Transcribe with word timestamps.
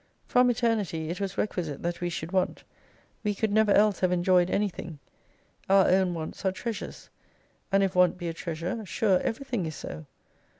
From 0.25 0.49
Eternity 0.49 1.11
it 1.11 1.19
was 1.21 1.37
requisite 1.37 1.83
that 1.83 2.01
we 2.01 2.09
should 2.09 2.31
want. 2.31 2.63
We 3.23 3.35
could 3.35 3.51
never 3.51 3.71
else 3.71 3.99
have 3.99 4.11
enjoyed 4.11 4.49
anything: 4.49 4.97
Our 5.69 5.87
own 5.89 6.15
wants 6.15 6.43
are 6.43 6.51
treasures. 6.51 7.11
And 7.71 7.83
if 7.83 7.93
want 7.93 8.17
be 8.17 8.27
a 8.27 8.33
treasure, 8.33 8.83
sure 8.83 9.19
everything 9.19 9.67
is 9.67 9.75
so. 9.75 10.07